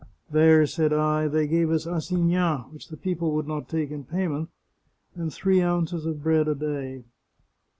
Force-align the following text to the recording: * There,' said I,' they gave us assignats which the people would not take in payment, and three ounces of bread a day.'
* 0.19 0.31
There,' 0.33 0.65
said 0.65 0.91
I,' 0.93 1.27
they 1.27 1.45
gave 1.45 1.69
us 1.69 1.85
assignats 1.85 2.71
which 2.73 2.87
the 2.87 2.97
people 2.97 3.33
would 3.35 3.47
not 3.47 3.69
take 3.69 3.91
in 3.91 4.03
payment, 4.03 4.49
and 5.13 5.31
three 5.31 5.61
ounces 5.61 6.07
of 6.07 6.23
bread 6.23 6.47
a 6.47 6.55
day.' 6.55 7.03